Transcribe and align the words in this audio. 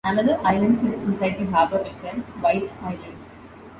Another 0.03 0.39
island 0.43 0.79
sits 0.79 0.99
inside 1.03 1.37
the 1.37 1.45
Harbour 1.45 1.77
itself, 1.77 2.17
White's 2.41 2.71
Island. 2.81 3.19